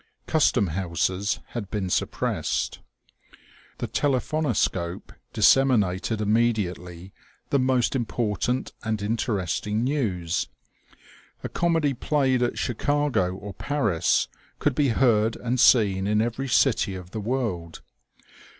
Custom 0.25 0.65
houses 0.73 1.41
had 1.49 1.69
been 1.69 1.87
suppressed. 1.87 2.79
The 3.77 3.85
telephonoscope 3.87 5.13
disseminated 5.31 6.21
immediately 6.21 7.13
the 7.51 7.59
most 7.59 7.95
important 7.95 8.73
and 8.81 8.99
interesting 8.99 9.83
news. 9.83 10.47
A 11.43 11.49
comedy 11.49 11.93
played 11.93 12.41
at 12.41 12.57
Chicago 12.57 13.35
or 13.35 13.53
Paris 13.53 14.27
could 14.57 14.73
be 14.73 14.89
heard 14.89 15.35
and 15.35 15.59
seen 15.59 16.07
in 16.07 16.19
every 16.19 16.47
city 16.47 16.95
of 16.95 17.11
the 17.11 17.21
world. 17.21 17.81